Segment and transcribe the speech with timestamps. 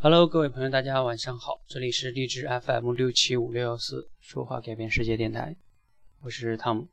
[0.00, 5.56] Hello，各位朋友，大家晚上好，这里是荔枝 FM 六七五六幺四说话改变世界电台，
[6.22, 6.86] 我是汤姆。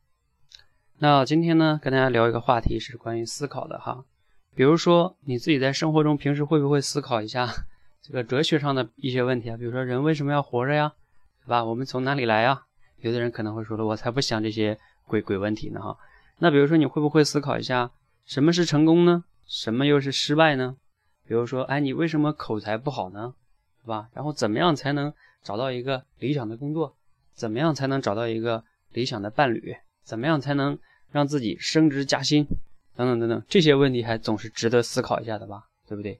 [0.97, 4.05] 那今天呢，跟大家聊一个话题是关于思考的哈，
[4.55, 7.47] 比如说你自己在生活中平时会不会思考一下
[8.01, 9.55] 这个哲学上的一些问题啊？
[9.55, 10.91] 比如说人为什么要活着呀，
[11.43, 11.63] 对吧？
[11.63, 12.63] 我们从哪里来呀？
[13.01, 15.95] 有的人可能会说了，我才不想这些鬼鬼问题呢哈。
[16.39, 17.91] 那比如说你会不会思考一下，
[18.25, 19.25] 什么是成功呢？
[19.45, 20.77] 什么又是失败呢？
[21.27, 23.33] 比如说，哎，你为什么口才不好呢？
[23.83, 24.09] 对吧？
[24.13, 26.95] 然后怎么样才能找到一个理想的工作？
[27.33, 29.75] 怎么样才能找到一个理想的伴侣？
[30.03, 30.77] 怎么样才能
[31.11, 32.47] 让自己升职加薪？
[32.95, 35.63] 等等等等，这些问题还总是值得思考一下的吧？
[35.87, 36.19] 对不对？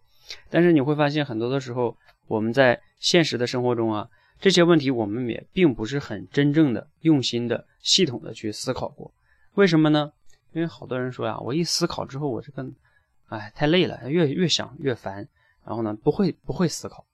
[0.50, 1.96] 但是你会发现，很多的时候，
[2.28, 4.10] 我们在现实的生活中啊，
[4.40, 9.14] 这些问题我们也并不是很真正的、用心的、系统的去思考过。
[9.54, 10.12] 为什么呢？
[10.54, 12.66] 因为好多人说呀，我一思考之后，我这个。
[13.28, 15.28] 哎，太累了，越越想越烦，
[15.66, 17.06] 然后呢，不会不会思考。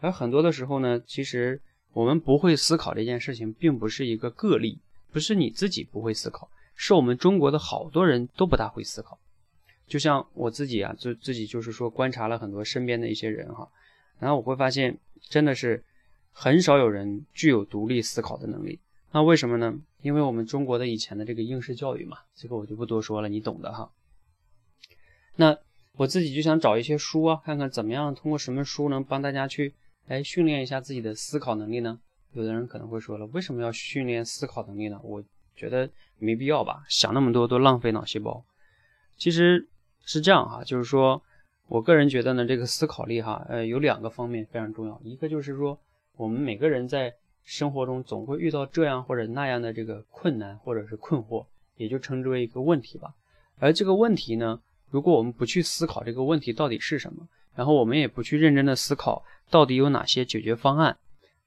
[0.00, 1.60] 而很多的时候呢，其实
[1.92, 4.78] 我们不会思考这件事情，并不是一个个例，
[5.12, 9.18] 不是你自己不会思考，是我们中国的好多人都不大会思考。
[9.86, 13.68] 就像我自己啊，就自己就是说观察了很多身边的一些人哈，
[14.18, 15.84] 然后我会发现，真的是
[16.32, 18.80] 很少有人具有独立思考的能力。
[19.12, 19.78] 那为什么呢？
[20.02, 23.90] 因为我们中国的以前的这个应试教育嘛，这个我就不多说了，你懂的哈。
[25.36, 25.56] 那
[25.96, 29.74] 我自己就想找一些书啊，看看怎么样通过什么书能帮大家去
[30.08, 31.98] 哎训练一下自己的思考能力呢？
[32.32, 35.00] 有的人可能会说了，为什么要训练思考能力呢？
[35.04, 35.22] 我
[35.54, 38.44] 觉得没必要吧，想那么多都浪费脑细胞。
[39.16, 39.68] 其实
[40.04, 41.22] 是这样哈，就是说
[41.68, 45.78] 我个人觉得呢，这个思考力哈，呃，有两个方面非常重要，一个就是说
[46.16, 51.46] 我们每个人在生活中总会遇到这样或者那样的这个困难或者是困惑，
[51.76, 53.14] 也就称之为一个问题吧。
[53.58, 54.60] 而这个问题呢？
[54.94, 60.96] 如果我们不去思考这个问题到底是什么，然后我们也不去认真的思考到底有哪些解决方案，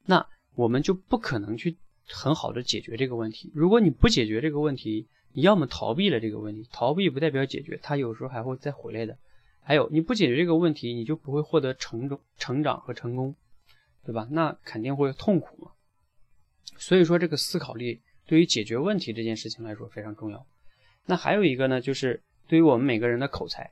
[0.04, 1.74] 那我们就不可能去
[2.06, 3.50] 很好的解决这个问题。
[3.54, 9.16] 如果你不解决这个问题，你要么逃避了这个问题，逃避不代表解决，它有时候还会再回来的。
[9.62, 13.34] 还有你不解决这个问题，你就不会获得成长、成长和成功，
[14.04, 14.28] 对吧？
[14.30, 15.70] 那肯定会痛苦嘛。
[16.76, 20.44] 所以说，这个思考力对于解决问题这件事情来说非常重要。
[21.06, 22.20] 那还有一个呢，就是。
[22.48, 23.70] 对于我们每个人的口才，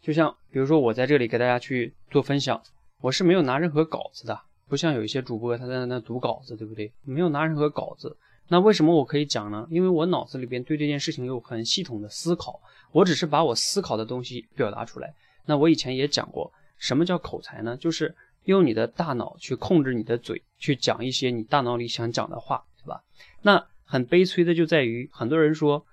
[0.00, 2.62] 就像比如说我在这里给大家去做分享，
[3.00, 6.92] 我是没有拿任何稿子的，不像有一些主播他在那读稿子，对不对？
[7.02, 8.16] 没有拿任何稿子，
[8.46, 9.66] 那为什么我可以讲呢？
[9.70, 12.60] 因为我脑子里边对这件事情有很系统的思考，
[12.92, 15.12] 我只是把我思考的东西表达出来。
[15.44, 17.76] 那我以前也讲过，什么叫口才呢？
[17.76, 18.14] 就是
[18.44, 23.02] 用你的大脑去控制你的嘴，去讲一些你大脑里想讲的话，对吧？
[23.42, 25.84] 那很悲催的就在于很多人说。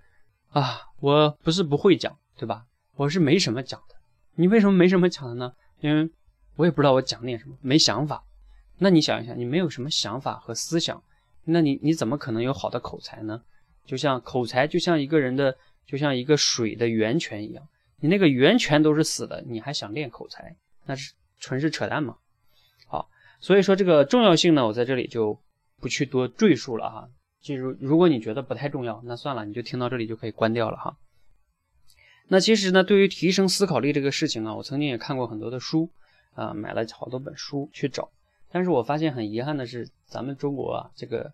[0.52, 2.66] 啊，我不是不会讲，对吧？
[2.96, 3.96] 我是没什么讲的。
[4.36, 5.54] 你为什么没什么讲的呢？
[5.80, 6.10] 因为
[6.56, 8.24] 我也不知道我讲点什么，没想法。
[8.78, 11.02] 那你想一想，你没有什么想法和思想，
[11.46, 13.42] 那你你怎么可能有好的口才呢？
[13.86, 15.56] 就像口才，就像一个人的，
[15.86, 17.64] 就像一个水的源泉一样。
[18.02, 20.56] 你那个源泉都是死的，你还想练口才，
[20.86, 22.16] 那是纯是扯淡嘛。
[22.88, 23.10] 好，
[23.40, 25.40] 所以说这个重要性呢，我在这里就
[25.80, 27.10] 不去多赘述了哈。
[27.42, 30.98] 就如如果你觉得不太重要，那算了，你就听到这里就可以关掉了哈。
[32.28, 35.90] 那其实呢，对于提升思考力这个事情啊，我曾经也看过很多的书
[36.34, 38.12] 啊，买了好多本书去找，
[38.52, 41.32] 但是我发现很遗憾的是，咱们中国啊，这个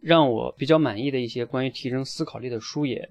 [0.00, 3.08] 让我比较满意的一些关于提升思考力的书也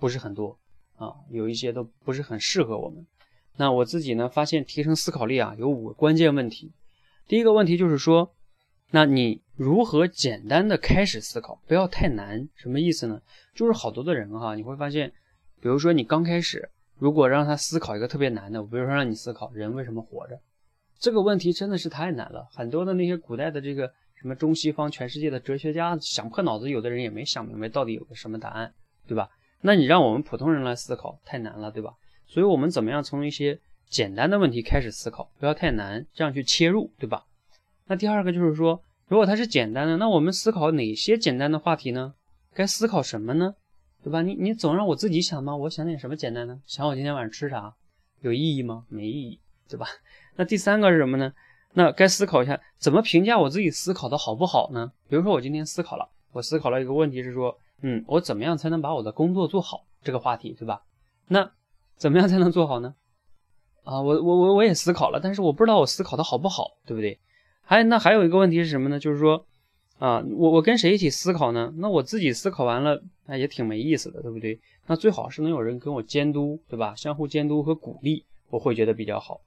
[0.00, 0.58] 不是很多
[0.96, 3.06] 啊，有一些都不是很适合我们。
[3.56, 6.72] 那我自己呢，发现提升思考力啊，有五个关键问题。
[7.28, 8.34] 第一个问题就是说。
[8.90, 12.48] 那你如何简单的开始思考，不要太难？
[12.56, 13.20] 什么意思呢？
[13.54, 15.12] 就是好多的人哈，你会发现，
[15.60, 20.38] 比如说你刚开始，如果让他思考一个特别难的，比如说让你思考人为什么活着，
[20.98, 22.48] 这个问题真的是太难了。
[22.50, 28.72] 很多的那些古代的这个什么中西方全世界的哲学家想破脑子，有的人也没想明白到底有个什么答案，
[29.06, 29.28] 对吧？
[29.60, 31.94] 那你让我们普通人来思考，太难了，对吧？
[32.26, 37.24] 所以我们怎么样从一些简单的问题开始思考，不要太难，这样去切入，对吧？
[37.86, 42.14] 那第二个就是说，如果它是简单的，那我们思考哪些简单的话题呢？
[42.54, 43.54] 该思考什么呢？
[44.02, 44.22] 对吧？
[44.22, 45.54] 你你总让我自己想吗？
[45.56, 46.60] 我想点什么简单呢？
[46.66, 47.74] 想我今天晚上吃啥，
[48.20, 48.84] 有意义吗？
[48.88, 49.86] 没意义，对吧？
[50.36, 51.32] 那第三个是什么呢？
[51.72, 54.92] 那该思考一下，怎么评价我自己思考的好不好呢？
[55.08, 59.84] 比如说我今天思考了，我思考了一个问题是说，嗯，我怎么样才能把我的工作做好？
[60.02, 60.82] 这个话题，对吧？
[61.28, 61.50] 那
[61.96, 62.94] 怎么样才能做好呢？
[63.84, 67.18] 啊，我我我我也思考了，但是我不知道我思考的好不好，对不对？
[67.64, 68.98] 还那还有一个问题是什么呢？
[68.98, 69.44] 就是说，
[69.98, 71.72] 啊，我我跟谁一起思考呢？
[71.78, 74.60] 那我自己思考完了，那也挺没意思的，对不对？
[74.86, 76.94] 那最好是能有人跟我监督，对吧？
[76.94, 79.40] 相互监督和鼓励，我会觉得比较好。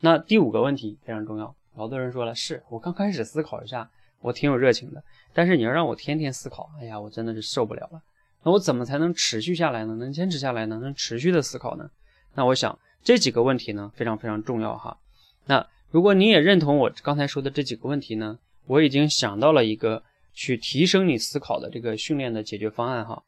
[0.00, 3.88] 那第五个问题非常重要，好多人说了，是我刚开始思考一下，
[4.20, 5.02] 我挺有热情的，
[5.32, 8.02] 但是你要让我天天思考，哎呀，我真的是受不了了。
[8.42, 9.94] 那我怎么才能持续下来呢？
[9.96, 10.78] 能坚持下来呢？
[10.80, 11.88] 能持续的思考呢？
[12.34, 14.96] 那我想这几个问题呢，非常非常重要哈。
[15.44, 20.02] 那如果你也认同我刚才说的这几个问题呢，我已经想到了一个
[20.32, 23.22] 去提升你思考的这个训练的解决方案哈。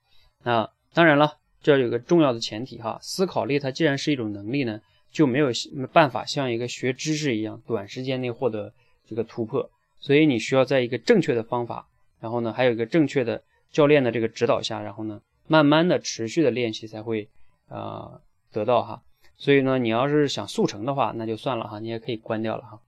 [0.45, 4.81] 那当然了，这有个重要的前提哈，思考力它既然是一种能力呢。
[5.13, 5.49] 就没有
[5.93, 8.73] 办法像一个学知识一样短时间内获得
[9.07, 9.71] 这个突破，
[10.01, 11.87] 所以你需要在一个正确的方法，
[12.19, 17.29] 然后呢，还有一个正确的教练的这个指导下，然后呢，慢慢的持续的练习才会
[17.69, 18.19] 呃
[18.51, 19.03] 得到哈。
[19.43, 22.79] 所以呢，你要是想速成的话，那就算了哈，你也可以关掉了哈。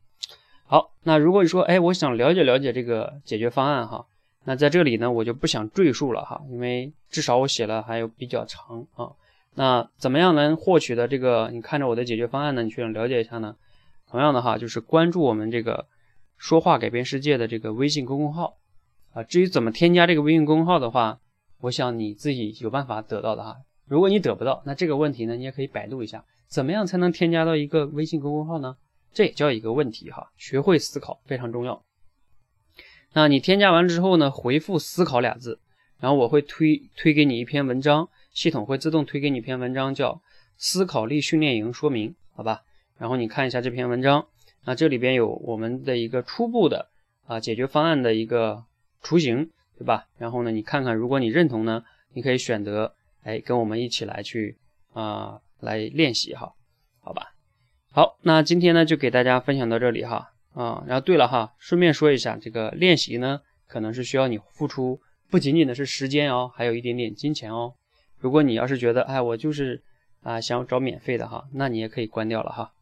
[0.66, 4.06] 好，那如果你说哎，我想了解了解这个解决方案哈，
[4.44, 9.10] 那在这里呢，我就不想赘述了哈，因为至少我写了还有比较长啊。
[9.56, 11.50] 那怎么样能获取的这个？
[11.50, 12.62] 你看着我的解决方案呢？
[12.62, 13.56] 你去了解一下呢？
[14.08, 15.86] 同样的哈，就是关注我们这个
[16.38, 18.58] “说话改变世界”的这个微信公众号
[19.12, 19.24] 啊。
[19.24, 21.18] 至于怎么添加这个微信公众号的话，
[21.62, 23.56] 我想你自己有办法得到的哈。
[23.86, 26.24] 如果你得不到，那这个问题呢，你也可以百度一下，
[26.54, 28.76] 怎么样才能添加到一个微信公众号呢？
[29.12, 30.30] 这也叫一个问题哈。
[30.36, 31.82] 学会思考非常重要。
[33.12, 35.58] 那你添加完之后呢，回复“思考”俩字，
[35.98, 38.08] 然后我会推推给你一篇文章。
[38.32, 40.12] 系统会自动推给你一篇文章，叫
[40.56, 42.62] 《思考力训练营说明》，好吧？
[42.98, 44.24] 然后你看一下这篇文章，
[44.64, 46.88] 那这里边有我们的一个初步的
[47.26, 48.62] 啊解决方案的一个
[49.02, 50.06] 雏形，对吧？
[50.18, 54.56] 然后呢，你看看，如果你认同呢，你可以选择哎跟我们一起来去
[54.92, 56.52] 啊来练习哈，
[57.00, 57.34] 好吧？
[57.90, 60.84] 好，那今天呢就给大家分享到这里哈啊。
[60.86, 65.00] 然后对了哈，顺便说一下，这个练习呢可能是需要你付出
[65.30, 67.74] 不仅仅的是时间哦，还有一点点金钱哦。
[68.18, 69.82] 如果你要是觉得，哎，我就是
[70.22, 72.72] 啊想找免费的哈，那你也可以关掉了哈。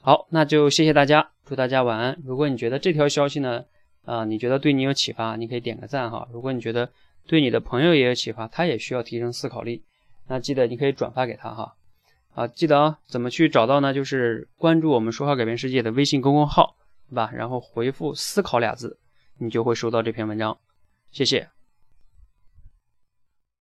[0.00, 2.16] 好，那就谢谢大家，祝大家晚安。
[2.24, 3.64] 如果你觉得这条消息呢，
[4.04, 6.28] 啊，你觉得对你有启发，你可以点个赞哈。
[6.32, 6.88] 如果你觉得
[7.26, 9.82] 对你的朋友也有启发，他也需要提升思考力，
[10.28, 11.74] 那记得你可以转发给他哈。
[12.36, 13.94] 啊，记得啊，怎么去找到呢？
[13.94, 16.76] 就是关注我们说话改变世界的微信公众号，
[17.08, 17.30] 对吧？
[17.32, 18.98] 然后回复“思考”俩字，
[19.38, 20.58] 你就会收到这篇文章。
[21.10, 21.48] 谢谢。